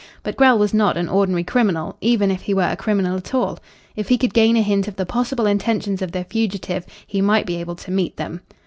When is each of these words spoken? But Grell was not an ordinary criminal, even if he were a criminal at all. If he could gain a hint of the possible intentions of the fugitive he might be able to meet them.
But 0.23 0.35
Grell 0.35 0.57
was 0.57 0.73
not 0.73 0.97
an 0.97 1.07
ordinary 1.07 1.43
criminal, 1.43 1.95
even 2.01 2.31
if 2.31 2.41
he 2.41 2.55
were 2.55 2.63
a 2.67 2.75
criminal 2.75 3.15
at 3.17 3.35
all. 3.35 3.59
If 3.95 4.09
he 4.09 4.17
could 4.17 4.33
gain 4.33 4.57
a 4.57 4.63
hint 4.63 4.87
of 4.87 4.95
the 4.95 5.05
possible 5.05 5.45
intentions 5.45 6.01
of 6.01 6.11
the 6.11 6.23
fugitive 6.23 6.87
he 7.05 7.21
might 7.21 7.45
be 7.45 7.57
able 7.57 7.75
to 7.75 7.91
meet 7.91 8.17
them. 8.17 8.41